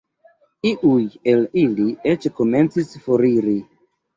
[0.69, 1.03] Iuj
[1.33, 3.55] el ili eĉ komencis foriri.